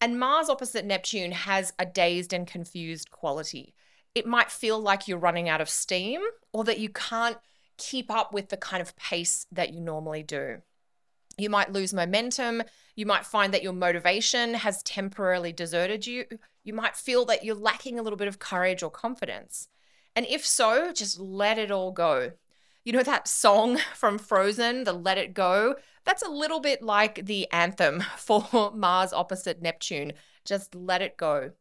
And 0.00 0.18
Mars 0.18 0.48
opposite 0.48 0.84
Neptune 0.84 1.30
has 1.30 1.72
a 1.78 1.86
dazed 1.86 2.32
and 2.32 2.48
confused 2.48 3.12
quality. 3.12 3.74
It 4.12 4.26
might 4.26 4.50
feel 4.50 4.80
like 4.80 5.06
you're 5.06 5.18
running 5.18 5.48
out 5.48 5.60
of 5.60 5.68
steam 5.68 6.20
or 6.52 6.64
that 6.64 6.80
you 6.80 6.88
can't 6.88 7.38
keep 7.76 8.10
up 8.10 8.34
with 8.34 8.48
the 8.48 8.56
kind 8.56 8.82
of 8.82 8.96
pace 8.96 9.46
that 9.52 9.72
you 9.72 9.80
normally 9.80 10.24
do. 10.24 10.62
You 11.38 11.48
might 11.48 11.72
lose 11.72 11.94
momentum. 11.94 12.64
You 12.96 13.06
might 13.06 13.24
find 13.24 13.54
that 13.54 13.62
your 13.62 13.72
motivation 13.72 14.54
has 14.54 14.82
temporarily 14.82 15.52
deserted 15.52 16.06
you. 16.06 16.24
You 16.64 16.74
might 16.74 16.96
feel 16.96 17.24
that 17.26 17.44
you're 17.44 17.54
lacking 17.54 17.98
a 17.98 18.02
little 18.02 18.16
bit 18.16 18.28
of 18.28 18.38
courage 18.38 18.82
or 18.82 18.90
confidence. 18.90 19.68
And 20.14 20.26
if 20.26 20.46
so, 20.46 20.92
just 20.92 21.18
let 21.18 21.58
it 21.58 21.70
all 21.70 21.92
go. 21.92 22.32
You 22.84 22.92
know 22.92 23.02
that 23.02 23.28
song 23.28 23.78
from 23.94 24.18
Frozen, 24.18 24.84
the 24.84 24.92
Let 24.92 25.18
It 25.18 25.34
Go? 25.34 25.76
That's 26.04 26.22
a 26.22 26.30
little 26.30 26.60
bit 26.60 26.82
like 26.82 27.26
the 27.26 27.50
anthem 27.52 28.00
for 28.16 28.72
Mars 28.74 29.12
opposite 29.12 29.62
Neptune. 29.62 30.12
Just 30.44 30.74
let 30.74 31.02
it 31.02 31.16
go. 31.16 31.52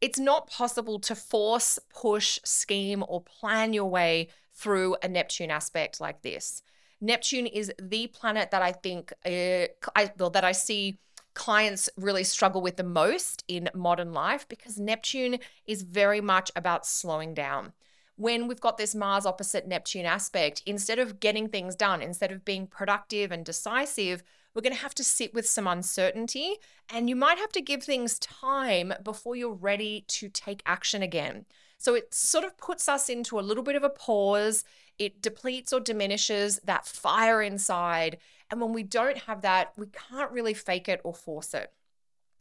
It's 0.00 0.18
not 0.18 0.50
possible 0.50 0.98
to 1.00 1.14
force, 1.14 1.78
push, 1.88 2.38
scheme, 2.44 3.04
or 3.08 3.22
plan 3.22 3.72
your 3.72 3.88
way 3.88 4.28
through 4.52 4.96
a 5.02 5.08
Neptune 5.08 5.50
aspect 5.50 6.00
like 6.00 6.22
this. 6.22 6.62
Neptune 7.00 7.46
is 7.46 7.72
the 7.80 8.06
planet 8.08 8.50
that 8.50 8.62
I 8.62 8.72
think 8.72 9.12
uh, 9.24 9.66
I 9.94 10.10
well, 10.18 10.30
that 10.30 10.44
I 10.44 10.52
see 10.52 10.98
clients 11.34 11.90
really 11.96 12.24
struggle 12.24 12.62
with 12.62 12.76
the 12.76 12.84
most 12.84 13.44
in 13.48 13.68
modern 13.74 14.12
life 14.12 14.48
because 14.48 14.78
Neptune 14.78 15.38
is 15.66 15.82
very 15.82 16.20
much 16.20 16.50
about 16.56 16.86
slowing 16.86 17.34
down. 17.34 17.72
When 18.16 18.46
we've 18.46 18.60
got 18.60 18.78
this 18.78 18.94
Mars 18.94 19.26
opposite 19.26 19.66
Neptune 19.66 20.06
aspect, 20.06 20.62
instead 20.64 21.00
of 21.00 21.18
getting 21.18 21.48
things 21.48 21.74
done, 21.74 22.00
instead 22.00 22.30
of 22.30 22.44
being 22.44 22.68
productive 22.68 23.32
and 23.32 23.44
decisive, 23.44 24.22
we're 24.54 24.62
going 24.62 24.74
to 24.74 24.82
have 24.82 24.94
to 24.94 25.04
sit 25.04 25.34
with 25.34 25.48
some 25.48 25.66
uncertainty 25.66 26.54
and 26.88 27.08
you 27.08 27.16
might 27.16 27.38
have 27.38 27.50
to 27.52 27.60
give 27.60 27.82
things 27.82 28.20
time 28.20 28.94
before 29.02 29.34
you're 29.34 29.52
ready 29.52 30.04
to 30.06 30.28
take 30.28 30.62
action 30.64 31.02
again. 31.02 31.44
So 31.76 31.94
it 31.94 32.14
sort 32.14 32.44
of 32.44 32.56
puts 32.56 32.88
us 32.88 33.08
into 33.08 33.38
a 33.38 33.42
little 33.42 33.64
bit 33.64 33.76
of 33.76 33.82
a 33.82 33.90
pause. 33.90 34.64
It 34.98 35.22
depletes 35.22 35.72
or 35.72 35.80
diminishes 35.80 36.60
that 36.64 36.86
fire 36.86 37.42
inside. 37.42 38.18
And 38.50 38.60
when 38.60 38.72
we 38.72 38.82
don't 38.82 39.18
have 39.18 39.42
that, 39.42 39.72
we 39.76 39.86
can't 39.86 40.30
really 40.30 40.54
fake 40.54 40.88
it 40.88 41.00
or 41.04 41.14
force 41.14 41.54
it. 41.54 41.72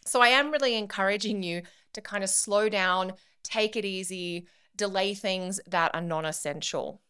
So 0.05 0.22
I 0.22 0.29
am 0.29 0.51
really 0.51 0.75
encouraging 0.75 1.43
you 1.43 1.63
to 1.93 2.01
kind 2.01 2.24
of 2.24 2.29
slow 2.29 2.69
down, 2.69 3.13
take 3.43 3.75
it 3.75 3.86
easy, 3.86 4.48
delay 4.75 5.13
things 5.13 5.60
that 5.67 5.93
are 5.93 6.01
non 6.01 6.25
essential. 6.25 7.01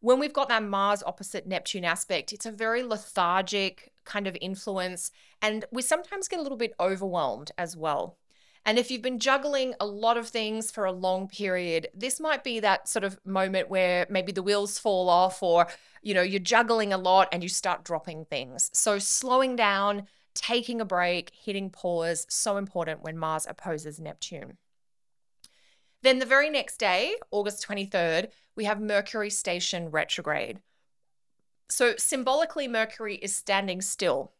When 0.00 0.18
we've 0.18 0.32
got 0.32 0.48
that 0.48 0.62
Mars 0.62 1.02
opposite 1.04 1.46
Neptune 1.46 1.84
aspect, 1.84 2.32
it's 2.32 2.46
a 2.46 2.52
very 2.52 2.82
lethargic 2.82 3.92
kind 4.04 4.26
of 4.26 4.36
influence, 4.40 5.10
and 5.40 5.64
we 5.72 5.82
sometimes 5.82 6.28
get 6.28 6.38
a 6.38 6.42
little 6.42 6.58
bit 6.58 6.74
overwhelmed 6.78 7.50
as 7.58 7.76
well. 7.76 8.18
And 8.66 8.80
if 8.80 8.90
you've 8.90 9.00
been 9.00 9.20
juggling 9.20 9.74
a 9.78 9.86
lot 9.86 10.16
of 10.16 10.28
things 10.28 10.72
for 10.72 10.84
a 10.84 10.92
long 10.92 11.28
period, 11.28 11.86
this 11.94 12.18
might 12.18 12.42
be 12.42 12.58
that 12.60 12.88
sort 12.88 13.04
of 13.04 13.18
moment 13.24 13.70
where 13.70 14.06
maybe 14.10 14.32
the 14.32 14.42
wheels 14.42 14.76
fall 14.76 15.08
off 15.08 15.40
or 15.40 15.68
you 16.02 16.14
know, 16.14 16.22
you're 16.22 16.38
juggling 16.38 16.92
a 16.92 16.98
lot 16.98 17.28
and 17.32 17.42
you 17.42 17.48
start 17.48 17.82
dropping 17.84 18.26
things. 18.26 18.70
So 18.72 19.00
slowing 19.00 19.56
down, 19.56 20.06
taking 20.34 20.80
a 20.80 20.84
break, 20.84 21.32
hitting 21.34 21.68
pause, 21.68 22.26
so 22.28 22.58
important 22.58 23.02
when 23.02 23.18
Mars 23.18 23.46
opposes 23.48 23.98
Neptune. 23.98 24.56
Then 26.02 26.20
the 26.20 26.26
very 26.26 26.48
next 26.48 26.76
day, 26.76 27.16
August 27.32 27.66
23rd, 27.66 28.28
we 28.54 28.66
have 28.66 28.80
Mercury 28.80 29.30
station 29.30 29.90
retrograde. 29.90 30.60
So 31.68 31.94
symbolically 31.96 32.68
Mercury 32.68 33.16
is 33.16 33.34
standing 33.34 33.80
still 33.80 34.32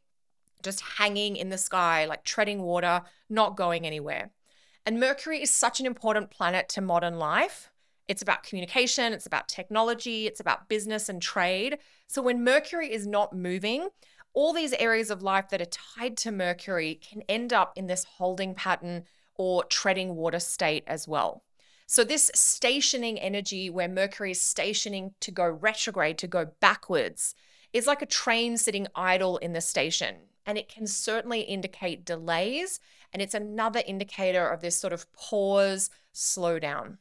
just 0.62 0.80
hanging 0.80 1.36
in 1.36 1.48
the 1.48 1.58
sky, 1.58 2.06
like 2.06 2.24
treading 2.24 2.62
water, 2.62 3.02
not 3.28 3.56
going 3.56 3.86
anywhere. 3.86 4.30
And 4.84 5.00
Mercury 5.00 5.42
is 5.42 5.50
such 5.50 5.80
an 5.80 5.86
important 5.86 6.30
planet 6.30 6.68
to 6.70 6.80
modern 6.80 7.18
life. 7.18 7.70
It's 8.08 8.22
about 8.22 8.44
communication, 8.44 9.12
it's 9.12 9.26
about 9.26 9.48
technology, 9.48 10.26
it's 10.26 10.40
about 10.40 10.68
business 10.68 11.08
and 11.08 11.20
trade. 11.20 11.78
So 12.06 12.22
when 12.22 12.44
Mercury 12.44 12.92
is 12.92 13.06
not 13.06 13.34
moving, 13.34 13.88
all 14.32 14.52
these 14.52 14.74
areas 14.74 15.10
of 15.10 15.22
life 15.22 15.48
that 15.48 15.62
are 15.62 15.66
tied 15.96 16.16
to 16.18 16.30
Mercury 16.30 17.00
can 17.02 17.22
end 17.28 17.52
up 17.52 17.72
in 17.74 17.86
this 17.86 18.04
holding 18.04 18.54
pattern 18.54 19.04
or 19.34 19.64
treading 19.64 20.14
water 20.14 20.38
state 20.38 20.84
as 20.86 21.08
well. 21.08 21.42
So, 21.88 22.02
this 22.02 22.32
stationing 22.34 23.18
energy 23.18 23.70
where 23.70 23.88
Mercury 23.88 24.32
is 24.32 24.40
stationing 24.40 25.14
to 25.20 25.30
go 25.30 25.46
retrograde, 25.46 26.18
to 26.18 26.26
go 26.26 26.48
backwards, 26.60 27.34
is 27.72 27.86
like 27.86 28.02
a 28.02 28.06
train 28.06 28.56
sitting 28.56 28.88
idle 28.94 29.36
in 29.38 29.52
the 29.52 29.60
station 29.60 30.16
and 30.46 30.56
it 30.56 30.68
can 30.68 30.86
certainly 30.86 31.40
indicate 31.40 32.04
delays. 32.04 32.80
And 33.12 33.20
it's 33.20 33.34
another 33.34 33.82
indicator 33.86 34.48
of 34.48 34.60
this 34.60 34.78
sort 34.78 34.92
of 34.92 35.12
pause, 35.12 35.90
slowdown. 36.14 36.98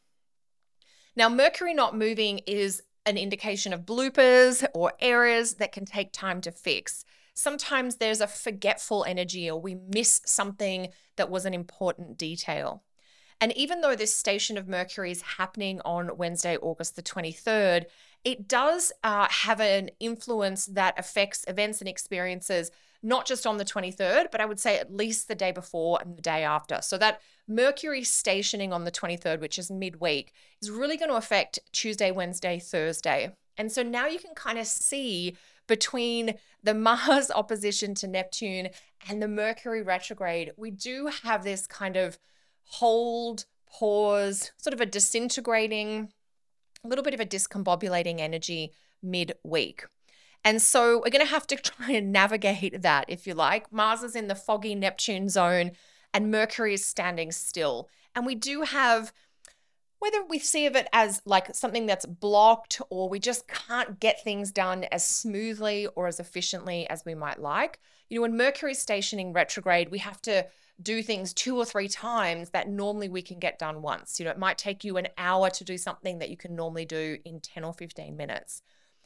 Now, 1.16 1.30
Mercury 1.30 1.74
not 1.74 1.96
moving 1.96 2.40
is 2.40 2.82
an 3.06 3.18
indication 3.18 3.72
of 3.72 3.86
bloopers 3.86 4.66
or 4.74 4.94
errors 5.00 5.56
that 5.56 5.72
can 5.72 5.86
take 5.86 6.12
time 6.12 6.42
to 6.42 6.52
fix. 6.52 7.06
Sometimes 7.34 7.98
there's 7.98 8.22
a 8.22 8.28
forgetful 8.28 9.06
energy 9.08 9.50
or 9.50 9.60
we 9.62 9.76
miss 9.76 10.22
something 10.26 10.90
that 11.16 11.30
was 11.30 11.46
an 11.46 11.54
important 11.54 12.18
detail. 12.18 12.84
And 13.42 13.56
even 13.58 13.82
though 13.82 13.96
this 13.96 14.16
station 14.16 14.58
of 14.58 14.68
Mercury 14.68 15.12
is 15.12 15.22
happening 15.22 15.82
on 15.84 16.18
Wednesday, 16.18 16.58
August 16.58 16.96
the 16.96 17.04
23rd, 17.04 17.86
it 18.26 18.48
does 18.48 18.92
uh, 19.04 19.28
have 19.30 19.62
an 19.62 19.92
influence 20.00 20.66
that 20.66 21.00
affects 21.00 21.46
events 21.48 21.80
and 21.80 21.88
experiences 21.88 22.72
not 23.04 23.28
just 23.28 23.46
on 23.46 23.58
the 23.58 23.66
23rd, 23.66 24.32
but 24.32 24.42
I 24.42 24.46
would 24.46 24.60
say 24.60 24.80
at 24.80 24.92
least 24.92 25.28
the 25.28 25.36
day 25.36 25.52
before 25.52 26.00
and 26.02 26.18
the 26.18 26.24
day 26.24 26.44
after. 26.44 26.80
So 26.82 26.98
that 26.98 27.22
Mercury 27.48 28.04
stationing 28.04 28.74
on 28.74 28.84
the 28.84 28.92
23rd, 28.92 29.40
which 29.40 29.60
is 29.60 29.70
midweek, 29.70 30.34
is 30.60 30.72
really 30.72 30.98
going 30.98 31.12
to 31.12 31.18
affect 31.18 31.60
Tuesday, 31.72 32.10
Wednesday, 32.10 32.58
Thursday. 32.58 33.32
And 33.58 33.72
so 33.72 33.84
now 33.84 34.08
you 34.08 34.18
can 34.18 34.34
kind 34.34 34.58
of 34.58 34.66
see 34.66 35.38
between 35.68 36.34
the 36.64 36.74
Mars 36.74 37.30
opposition 37.36 37.94
to 37.96 38.08
Neptune 38.08 38.70
and 39.08 39.22
the 39.22 39.28
Mercury 39.28 39.84
retrograde, 39.84 40.54
we 40.58 40.72
do 40.72 41.12
have 41.24 41.44
this 41.44 41.68
kind 41.68 41.96
of 41.96 42.18
hold, 42.64 43.46
pause, 43.68 44.52
sort 44.58 44.74
of 44.74 44.82
a 44.82 44.86
disintegrating, 44.86 46.12
a 46.86 46.88
little 46.88 47.04
bit 47.04 47.14
of 47.14 47.20
a 47.20 47.26
discombobulating 47.26 48.20
energy 48.20 48.72
midweek. 49.02 49.86
And 50.44 50.62
so 50.62 50.98
we're 50.98 51.10
going 51.10 51.26
to 51.26 51.32
have 51.32 51.48
to 51.48 51.56
try 51.56 51.92
and 51.92 52.12
navigate 52.12 52.82
that, 52.84 53.06
if 53.08 53.26
you 53.26 53.34
like. 53.34 53.74
Mars 53.74 54.04
is 54.04 54.16
in 54.16 54.28
the 54.28 54.36
foggy 54.36 54.76
Neptune 54.76 55.28
zone 55.28 55.72
and 56.14 56.32
Mercury 56.32 56.76
is 56.76 56.86
standing 56.86 57.32
still. 57.32 57.90
And 58.16 58.26
we 58.26 58.36
do 58.36 58.62
have, 58.62 59.12
whether 60.00 60.24
we 60.24 60.40
see 60.40 60.66
of 60.68 60.76
it 60.76 60.88
as 60.94 61.22
like 61.26 61.54
something 61.54 61.88
that's 61.88 62.06
blocked 62.06 62.80
or 62.90 63.10
we 63.10 63.20
just 63.20 63.48
can't 63.48 64.00
get 64.00 64.24
things 64.24 64.52
done 64.52 64.86
as 64.92 65.06
smoothly 65.06 65.88
or 65.96 66.08
as 66.08 66.20
efficiently 66.20 66.88
as 66.90 67.04
we 67.04 67.16
might 67.16 67.42
like. 67.42 67.80
You 68.08 68.18
know, 68.18 68.22
when 68.22 68.38
Mercury 68.38 68.74
is 68.74 68.80
stationing 68.80 69.34
retrograde, 69.34 69.90
we 69.90 69.98
have 70.00 70.22
to 70.22 70.46
do 70.82 71.02
things 71.02 71.34
two 71.34 71.58
or 71.58 71.66
three 71.66 71.88
times 71.88 72.50
that 72.50 72.70
normally 72.70 73.08
we 73.08 73.22
can 73.22 73.40
get 73.40 73.60
done 73.60 73.82
once. 73.82 74.20
You 74.20 74.26
know, 74.26 74.32
it 74.32 74.38
might 74.38 74.58
take 74.58 74.84
you 74.84 74.98
an 74.98 75.08
hour 75.18 75.50
to 75.50 75.64
do 75.64 75.78
something 75.78 76.20
that 76.20 76.30
you 76.30 76.38
can 76.38 76.56
normally 76.56 76.86
do 76.86 77.18
in 77.24 77.40
10 77.40 77.64
or 77.64 77.74
15 77.74 78.16
minutes. 78.18 78.62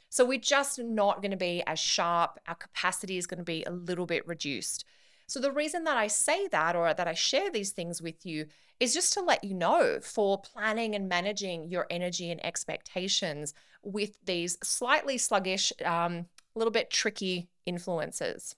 So 0.09 0.25
we're 0.25 0.39
just 0.39 0.79
not 0.79 1.21
going 1.21 1.31
to 1.31 1.37
be 1.37 1.61
as 1.67 1.79
sharp. 1.79 2.39
Our 2.47 2.55
capacity 2.55 3.17
is 3.17 3.27
going 3.27 3.37
to 3.37 3.43
be 3.43 3.63
a 3.63 3.71
little 3.71 4.07
bit 4.07 4.27
reduced. 4.27 4.83
So 5.27 5.39
the 5.39 5.51
reason 5.51 5.83
that 5.83 5.95
I 5.95 6.07
say 6.07 6.47
that 6.47 6.75
or 6.75 6.91
that 6.91 7.07
I 7.07 7.13
share 7.13 7.51
these 7.51 7.69
things 7.71 8.01
with 8.01 8.25
you 8.25 8.47
is 8.79 8.95
just 8.95 9.13
to 9.13 9.21
let 9.21 9.43
you 9.43 9.53
know 9.53 9.99
for 10.01 10.41
planning 10.41 10.95
and 10.95 11.07
managing 11.07 11.69
your 11.69 11.85
energy 11.91 12.31
and 12.31 12.43
expectations 12.43 13.53
with 13.83 14.17
these 14.25 14.57
slightly 14.63 15.19
sluggish, 15.19 15.71
um, 15.85 16.25
a 16.55 16.59
little 16.59 16.71
bit 16.71 16.89
tricky 16.89 17.47
influences. 17.67 18.55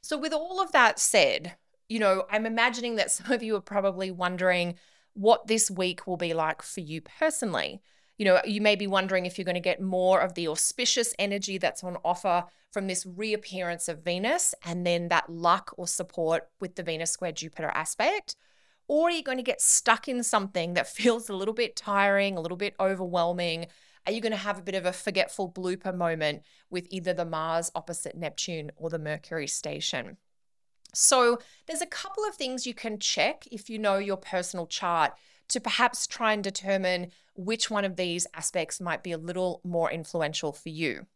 So, 0.00 0.16
with 0.16 0.32
all 0.32 0.60
of 0.60 0.72
that 0.72 0.98
said, 0.98 1.56
you 1.88 1.98
know, 1.98 2.24
I'm 2.30 2.46
imagining 2.46 2.96
that 2.96 3.10
some 3.10 3.32
of 3.32 3.42
you 3.42 3.56
are 3.56 3.60
probably 3.60 4.10
wondering 4.10 4.76
what 5.14 5.46
this 5.46 5.70
week 5.70 6.06
will 6.06 6.16
be 6.16 6.34
like 6.34 6.62
for 6.62 6.80
you 6.80 7.00
personally 7.00 7.80
you 8.16 8.24
know, 8.24 8.40
you 8.44 8.60
may 8.60 8.76
be 8.76 8.86
wondering 8.86 9.26
if 9.26 9.38
you're 9.38 9.44
going 9.44 9.54
to 9.54 9.60
get 9.60 9.80
more 9.80 10.20
of 10.20 10.34
the 10.34 10.48
auspicious 10.48 11.14
energy 11.18 11.58
that's 11.58 11.82
on 11.82 11.96
offer 12.04 12.44
from 12.70 12.86
this 12.86 13.04
reappearance 13.04 13.88
of 13.88 14.04
Venus 14.04 14.54
and 14.64 14.86
then 14.86 15.08
that 15.08 15.28
luck 15.28 15.72
or 15.76 15.86
support 15.86 16.48
with 16.60 16.76
the 16.76 16.82
Venus 16.82 17.10
square 17.10 17.32
Jupiter 17.32 17.72
aspect. 17.74 18.36
Or 18.86 19.08
are 19.08 19.12
you 19.12 19.22
going 19.22 19.38
to 19.38 19.42
get 19.42 19.60
stuck 19.60 20.06
in 20.06 20.22
something 20.22 20.74
that 20.74 20.86
feels 20.88 21.28
a 21.28 21.34
little 21.34 21.54
bit 21.54 21.76
tiring, 21.76 22.36
a 22.36 22.40
little 22.40 22.56
bit 22.56 22.74
overwhelming? 22.78 23.66
Are 24.06 24.12
you 24.12 24.20
going 24.20 24.32
to 24.32 24.38
have 24.38 24.58
a 24.58 24.62
bit 24.62 24.74
of 24.74 24.86
a 24.86 24.92
forgetful 24.92 25.50
blooper 25.50 25.94
moment 25.96 26.42
with 26.70 26.86
either 26.90 27.14
the 27.14 27.24
Mars 27.24 27.70
opposite 27.74 28.16
Neptune 28.16 28.70
or 28.76 28.90
the 28.90 28.98
Mercury 28.98 29.48
station? 29.48 30.18
So, 30.94 31.38
there's 31.66 31.82
a 31.82 31.86
couple 31.86 32.24
of 32.24 32.34
things 32.34 32.66
you 32.66 32.74
can 32.74 32.98
check 32.98 33.46
if 33.50 33.68
you 33.68 33.78
know 33.78 33.98
your 33.98 34.16
personal 34.16 34.66
chart 34.66 35.12
to 35.48 35.60
perhaps 35.60 36.06
try 36.06 36.32
and 36.32 36.42
determine 36.42 37.10
which 37.34 37.70
one 37.70 37.84
of 37.84 37.96
these 37.96 38.26
aspects 38.34 38.80
might 38.80 39.02
be 39.02 39.12
a 39.12 39.18
little 39.18 39.60
more 39.64 39.90
influential 39.90 40.52
for 40.52 40.68
you. 40.68 41.06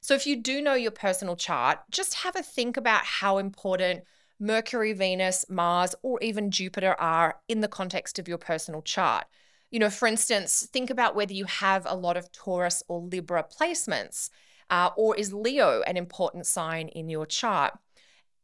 So 0.00 0.14
if 0.14 0.26
you 0.26 0.36
do 0.36 0.62
know 0.62 0.74
your 0.74 0.90
personal 0.90 1.36
chart, 1.36 1.80
just 1.90 2.14
have 2.14 2.36
a 2.36 2.42
think 2.42 2.76
about 2.76 3.04
how 3.04 3.38
important 3.38 4.04
Mercury, 4.40 4.92
Venus, 4.92 5.44
Mars, 5.48 5.94
or 6.02 6.20
even 6.22 6.50
Jupiter 6.50 6.94
are 6.98 7.40
in 7.48 7.60
the 7.60 7.68
context 7.68 8.18
of 8.18 8.28
your 8.28 8.38
personal 8.38 8.82
chart. 8.82 9.26
You 9.70 9.80
know, 9.80 9.90
for 9.90 10.06
instance, 10.06 10.68
think 10.72 10.90
about 10.90 11.16
whether 11.16 11.32
you 11.32 11.44
have 11.44 11.84
a 11.86 11.96
lot 11.96 12.16
of 12.16 12.30
Taurus 12.32 12.82
or 12.88 13.00
Libra 13.00 13.44
placements, 13.44 14.30
uh, 14.70 14.90
or 14.96 15.16
is 15.16 15.32
Leo 15.32 15.82
an 15.82 15.96
important 15.96 16.46
sign 16.46 16.88
in 16.88 17.08
your 17.08 17.26
chart? 17.26 17.76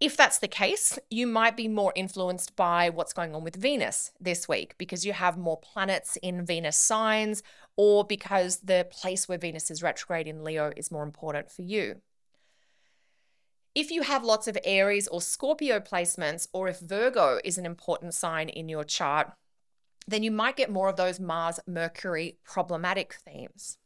If 0.04 0.18
that's 0.18 0.38
the 0.38 0.48
case, 0.48 0.98
you 1.08 1.26
might 1.26 1.56
be 1.56 1.66
more 1.66 1.90
influenced 1.96 2.56
by 2.56 2.90
what's 2.90 3.14
going 3.14 3.34
on 3.34 3.42
with 3.42 3.56
Venus 3.56 4.12
this 4.20 4.46
week 4.46 4.74
because 4.76 5.06
you 5.06 5.14
have 5.14 5.38
more 5.38 5.58
planets 5.58 6.18
in 6.20 6.44
Venus 6.44 6.76
signs, 6.76 7.42
or 7.78 8.04
because 8.04 8.58
the 8.58 8.86
place 8.90 9.30
where 9.30 9.38
Venus 9.38 9.70
is 9.70 9.82
retrograde 9.82 10.26
in 10.26 10.44
Leo 10.44 10.74
is 10.76 10.90
more 10.90 11.04
important 11.04 11.50
for 11.50 11.62
you. 11.62 12.02
If 13.74 13.90
you 13.90 14.02
have 14.02 14.22
lots 14.22 14.46
of 14.46 14.58
Aries 14.62 15.08
or 15.08 15.22
Scorpio 15.22 15.80
placements, 15.80 16.48
or 16.52 16.68
if 16.68 16.80
Virgo 16.80 17.40
is 17.42 17.56
an 17.56 17.64
important 17.64 18.12
sign 18.12 18.50
in 18.50 18.68
your 18.68 18.84
chart, 18.84 19.32
then 20.06 20.22
you 20.22 20.30
might 20.30 20.56
get 20.56 20.70
more 20.70 20.90
of 20.90 20.96
those 20.96 21.18
Mars 21.18 21.60
Mercury 21.66 22.36
problematic 22.44 23.14
themes. 23.14 23.78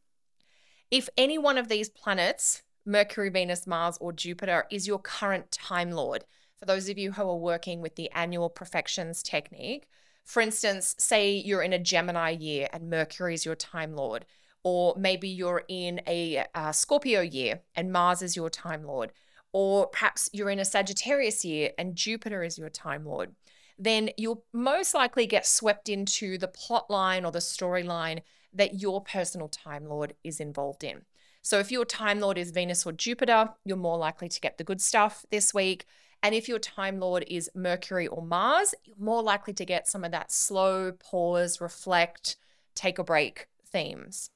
If 0.90 1.08
any 1.16 1.38
one 1.38 1.58
of 1.58 1.68
these 1.68 1.88
planets, 1.88 2.64
Mercury, 2.88 3.28
Venus, 3.28 3.66
Mars, 3.66 3.99
or 4.00 4.12
Jupiter, 4.12 4.66
is 4.71 4.87
your 4.87 4.99
current 4.99 5.50
Time 5.52 5.92
Lord, 5.92 6.25
for 6.59 6.66
those 6.66 6.88
of 6.88 6.99
you 6.99 7.12
who 7.12 7.23
are 7.23 7.37
working 7.37 7.80
with 7.80 7.95
the 7.95 8.11
annual 8.12 8.49
profections 8.49 9.23
technique, 9.23 9.87
for 10.25 10.40
instance, 10.40 10.95
say 10.99 11.30
you're 11.33 11.62
in 11.62 11.73
a 11.73 11.78
Gemini 11.78 12.30
year 12.30 12.68
and 12.73 12.90
Mercury 12.90 13.35
is 13.35 13.47
your 13.47 13.54
Time 13.54 13.95
Lord, 13.95 14.26
or 14.64 14.95
maybe 14.99 15.28
you're 15.28 15.62
in 15.68 16.00
a 16.07 16.45
uh, 16.54 16.73
Scorpio 16.73 17.21
year 17.21 17.61
and 17.76 17.92
Mars 17.92 18.23
is 18.23 18.35
your 18.35 18.50
Time 18.50 18.85
Lord 18.85 19.12
or 19.52 19.87
perhaps 19.87 20.28
you're 20.33 20.50
in 20.50 20.59
a 20.59 20.64
Sagittarius 20.64 21.45
year 21.45 21.71
and 21.78 21.97
Jupiter 21.97 22.42
is 22.42 22.59
your 22.59 22.71
Time 22.71 23.04
Lord, 23.04 23.35
then 23.78 24.11
you'll 24.16 24.45
most 24.52 24.95
likely 24.95 25.26
get 25.26 25.47
swept 25.47 25.88
into 25.88 26.38
the 26.38 26.49
plot 26.49 26.90
line 26.90 27.25
or 27.25 27.33
the 27.33 27.38
storyline 27.38 28.21
that 28.52 28.80
your 28.80 29.00
personal 29.00 29.49
Time 29.49 29.87
Lord 29.87 30.14
is 30.25 30.40
involved 30.40 30.85
in. 30.85 31.02
So 31.49 31.59
if 31.59 31.73
your 31.73 31.87
Time 31.87 32.21
Lord 32.21 32.37
is 32.37 32.50
Venus 32.50 32.85
or 32.85 32.93
Jupiter, 32.93 33.49
you're 33.64 33.78
more 33.78 33.97
likely 33.97 34.28
to 34.28 34.38
get 34.38 34.59
the 34.59 34.64
good 34.64 34.83
stuff 34.83 35.25
this 35.31 35.55
week. 35.55 35.87
And 36.23 36.35
if 36.35 36.47
your 36.47 36.59
Time 36.59 37.00
Lord 37.00 37.25
is 37.26 37.49
Mercury 37.55 38.07
or 38.07 38.23
Mars, 38.23 38.75
you're 38.85 38.99
more 38.99 39.23
likely 39.23 39.55
to 39.55 39.64
get 39.64 39.88
some 39.88 40.05
of 40.05 40.12
that 40.12 40.31
slow, 40.31 40.93
pause, 40.93 41.59
reflect, 41.59 42.37
take 42.75 42.99
a 42.99 43.02
break 43.02 43.47
themes. 43.64 44.28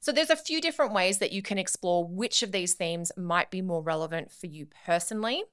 So 0.00 0.10
there's 0.10 0.28
a 0.28 0.34
few 0.34 0.60
different 0.60 0.92
ways 0.92 1.18
that 1.18 1.30
you 1.30 1.40
can 1.40 1.56
explore 1.56 2.04
which 2.04 2.42
of 2.42 2.50
these 2.50 2.74
themes 2.74 3.12
might 3.16 3.52
be 3.52 3.62
more 3.62 3.80
relevant 3.80 4.32
for 4.32 4.48
you 4.48 4.66
personally. 4.84 5.44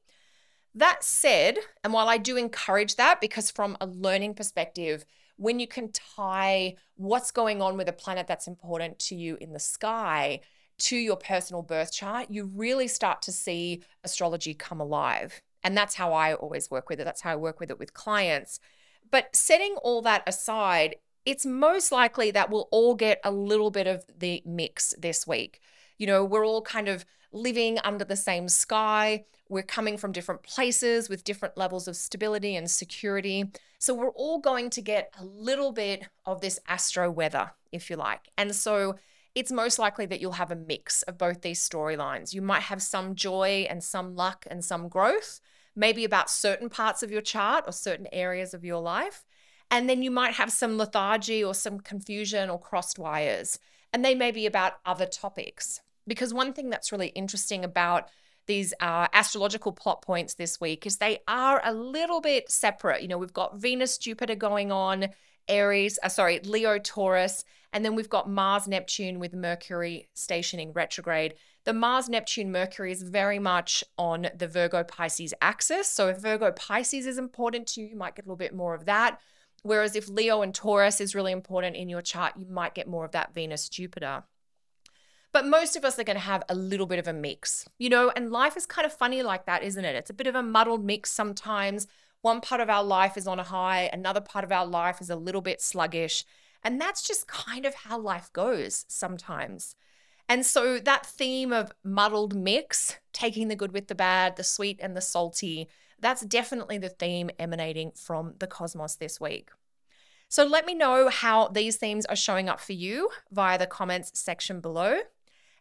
That 0.74 1.04
said, 1.04 1.60
and 1.84 1.94
while 1.94 2.10
I 2.10 2.18
do 2.18 2.38
encourage 2.38 2.96
that, 2.96 3.22
because 3.22 3.52
from 3.52 3.78
a 3.80 3.86
learning 3.86 4.34
perspective, 4.34 5.06
when 5.40 5.58
you 5.58 5.68
can 5.68 5.90
tie 5.92 6.76
what's 6.98 7.32
going 7.32 7.62
on 7.62 7.78
with 7.78 7.88
a 7.88 7.94
planet 7.94 8.28
that's 8.28 8.46
important 8.46 9.00
to 9.00 9.16
you 9.16 9.38
in 9.40 9.54
the 9.54 9.60
sky 9.60 10.42
to 10.80 10.98
your 10.98 11.16
personal 11.16 11.62
birth 11.62 11.94
chart, 11.94 12.28
you 12.30 12.52
really 12.54 12.90
start 12.90 13.22
to 13.22 13.32
see 13.32 13.82
astrology 14.04 14.54
come 14.54 14.82
alive. 14.82 15.42
And 15.64 15.78
that's 15.78 15.96
how 15.96 16.12
I 16.12 16.34
always 16.34 16.70
work 16.70 16.90
with 16.90 17.00
it. 17.00 17.06
That's 17.06 17.22
how 17.22 17.32
I 17.32 17.38
work 17.38 17.62
with 17.62 17.72
it 17.72 17.80
with 17.80 17.94
clients. 17.94 18.60
But 19.12 19.34
setting 19.34 19.76
all 19.82 20.02
that 20.02 20.24
aside, 20.28 20.98
it's 21.26 21.46
most 21.46 21.92
likely 21.92 22.32
that 22.32 22.50
we'll 22.50 22.68
all 22.72 22.94
get 22.94 23.22
a 23.24 23.32
little 23.32 23.72
bit 23.72 23.88
of 23.88 24.06
the 24.18 24.44
mix 24.46 24.94
this 24.98 25.26
week. 25.26 25.62
You 25.98 26.08
know, 26.08 26.26
we're 26.26 26.46
all 26.46 26.62
kind 26.62 26.90
of 26.90 27.06
living 27.32 27.80
under 27.84 28.06
the 28.06 28.16
same 28.16 28.48
sky. 28.50 29.26
We're 29.50 29.64
coming 29.64 29.98
from 29.98 30.12
different 30.12 30.44
places 30.44 31.10
with 31.10 31.24
different 31.24 31.58
levels 31.58 31.88
of 31.88 31.96
stability 31.96 32.56
and 32.56 32.70
security. 32.70 33.46
So 33.80 33.94
we're 33.94 34.12
all 34.12 34.40
going 34.40 34.70
to 34.72 34.82
get 34.82 35.14
a 35.20 35.26
little 35.26 35.72
bit 35.72 36.08
of 36.26 36.42
this 36.42 36.60
astro 36.68 37.10
weather, 37.10 37.52
if 37.72 37.90
you 37.90 37.96
like. 37.96 38.30
And 38.38 38.56
so 38.56 38.96
it's 39.36 39.52
most 39.52 39.80
likely 39.80 40.06
that 40.08 40.20
you'll 40.20 40.34
have 40.34 40.52
a 40.52 40.56
mix 40.56 41.02
of 41.04 41.18
both 41.18 41.42
these 41.42 41.68
storylines. 41.68 42.34
You 42.34 42.42
might 42.42 42.64
have 42.64 42.82
some 42.82 43.16
joy 43.16 43.66
and 43.70 43.84
some 43.84 44.16
luck 44.16 44.46
and 44.50 44.64
some 44.64 44.88
growth, 44.88 45.40
maybe 45.76 46.04
about 46.04 46.30
certain 46.30 46.70
parts 46.70 47.04
of 47.04 47.12
your 47.12 47.22
chart 47.22 47.64
or 47.68 47.72
certain 47.72 48.08
areas 48.12 48.54
of 48.54 48.66
your 48.66 48.82
life. 48.82 49.24
And 49.72 49.88
then 49.88 50.02
you 50.02 50.12
might 50.12 50.34
have 50.34 50.52
some 50.52 50.78
lethargy 50.78 51.44
or 51.44 51.54
some 51.54 51.80
confusion 51.80 52.50
or 52.50 52.60
crossed 52.60 53.00
wires. 53.00 53.60
And 53.94 54.04
they 54.04 54.16
may 54.16 54.32
be 54.32 54.46
about 54.46 54.80
other 54.86 55.06
topics. 55.06 55.82
Because 56.10 56.34
one 56.34 56.54
thing 56.54 56.70
that's 56.70 56.92
really 56.92 57.10
interesting 57.10 57.64
about 57.64 58.10
these 58.48 58.74
uh, 58.80 59.08
astrological 59.14 59.72
plot 59.72 60.02
points 60.02 60.34
this 60.34 60.60
week 60.60 60.88
is 60.88 60.98
they 60.98 61.20
are 61.28 61.62
a 61.64 61.72
little 61.72 62.20
bit 62.20 62.50
separate. 62.50 63.04
You 63.04 63.08
know, 63.08 63.20
we've 63.20 63.32
got 63.32 63.60
Venus, 63.60 64.00
Jupiter 64.00 64.34
going 64.34 64.72
on, 64.72 65.10
Aries, 65.48 66.00
uh, 66.02 66.10
sorry, 66.10 66.40
Leo, 66.40 66.80
Taurus, 66.80 67.46
and 67.74 67.86
then 67.86 67.94
we've 67.94 68.10
got 68.10 68.28
Mars, 68.28 68.68
Neptune 68.68 69.20
with 69.20 69.34
Mercury 69.34 70.10
stationing 70.16 70.74
retrograde. 70.74 71.36
The 71.66 71.74
Mars, 71.74 72.10
Neptune, 72.10 72.52
Mercury 72.52 72.92
is 72.92 73.04
very 73.04 73.38
much 73.38 73.84
on 74.00 74.30
the 74.36 74.48
Virgo 74.48 74.84
Pisces 74.84 75.36
axis. 75.44 75.88
So 75.88 76.08
if 76.08 76.18
Virgo 76.18 76.52
Pisces 76.52 77.06
is 77.06 77.20
important 77.20 77.68
to 77.68 77.82
you, 77.82 77.88
you 77.88 77.96
might 77.96 78.16
get 78.16 78.26
a 78.26 78.28
little 78.28 78.36
bit 78.36 78.56
more 78.56 78.74
of 78.74 78.86
that. 78.86 79.20
Whereas 79.62 79.96
if 79.96 80.10
Leo 80.10 80.42
and 80.42 80.56
Taurus 80.56 81.00
is 81.02 81.14
really 81.14 81.34
important 81.34 81.76
in 81.76 81.88
your 81.88 82.02
chart, 82.02 82.34
you 82.36 82.48
might 82.48 82.74
get 82.74 82.88
more 82.88 83.06
of 83.06 83.12
that 83.12 83.36
Venus 83.36 83.70
Jupiter. 83.70 84.24
But 85.32 85.46
most 85.46 85.76
of 85.76 85.86
us 85.86 86.00
are 86.00 86.04
going 86.04 86.16
to 86.16 86.22
have 86.22 86.44
a 86.50 86.56
little 86.56 86.88
bit 86.88 87.00
of 87.00 87.08
a 87.08 87.14
mix, 87.14 87.68
you 87.78 87.90
know, 87.90 88.12
and 88.16 88.32
life 88.32 88.58
is 88.58 88.66
kind 88.66 88.86
of 88.86 88.92
funny 88.92 89.22
like 89.22 89.46
that, 89.46 89.64
isn't 89.64 89.86
it? 89.86 89.96
It's 89.96 90.10
a 90.10 90.14
bit 90.14 90.28
of 90.28 90.36
a 90.36 90.42
muddled 90.42 90.84
mix 90.84 91.12
sometimes. 91.12 91.88
One 92.22 92.42
part 92.42 92.62
of 92.62 92.70
our 92.70 92.84
life 92.84 93.16
is 93.16 93.28
on 93.28 93.40
a 93.40 93.44
high, 93.44 93.90
another 93.94 94.22
part 94.22 94.44
of 94.44 94.52
our 94.52 94.66
life 94.66 95.00
is 95.02 95.10
a 95.10 95.16
little 95.16 95.42
bit 95.42 95.62
sluggish. 95.62 96.26
And 96.64 96.82
that's 96.82 97.08
just 97.08 97.28
kind 97.28 97.66
of 97.66 97.76
how 97.76 98.00
life 98.00 98.34
goes 98.34 98.86
sometimes. 98.88 99.76
And 100.28 100.46
so 100.46 100.80
that 100.80 101.06
theme 101.06 101.54
of 101.54 101.72
muddled 101.84 102.36
mix, 102.36 102.98
taking 103.14 103.48
the 103.48 103.56
good 103.56 103.72
with 103.72 103.88
the 103.88 103.96
bad, 103.96 104.36
the 104.36 104.44
sweet 104.44 104.80
and 104.82 104.96
the 104.96 105.02
salty, 105.02 105.68
that's 106.00 106.22
definitely 106.22 106.78
the 106.78 106.90
theme 106.90 107.30
emanating 107.40 107.92
from 107.92 108.34
the 108.40 108.48
cosmos 108.48 108.96
this 108.96 109.20
week. 109.20 109.50
So 110.28 110.46
let 110.46 110.66
me 110.66 110.76
know 110.76 111.10
how 111.10 111.48
these 111.48 111.78
themes 111.78 112.06
are 112.06 112.16
showing 112.16 112.48
up 112.48 112.60
for 112.60 112.74
you 112.74 113.10
via 113.32 113.58
the 113.58 113.66
comments 113.66 114.12
section 114.20 114.60
below. 114.60 115.00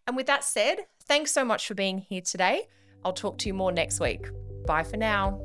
And 0.09 0.17
with 0.17 0.27
that 0.27 0.43
said, 0.43 0.87
thanks 1.05 1.31
so 1.31 1.45
much 1.45 1.69
for 1.69 1.75
being 1.75 1.99
here 1.99 2.23
today. 2.23 2.67
I'll 3.05 3.13
talk 3.13 3.37
to 3.39 3.47
you 3.47 3.53
more 3.53 3.71
next 3.71 4.01
week. 4.01 4.27
Bye 4.67 4.83
for 4.83 4.97
now. 4.97 5.39